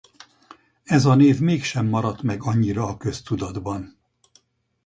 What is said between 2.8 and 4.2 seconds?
a köztudatban.